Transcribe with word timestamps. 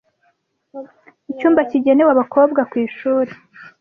Icyumba 1.31 1.61
kigenewe 1.69 2.09
abakobwa 2.13 2.61
ku 2.69 2.75
ishuri 2.85 3.31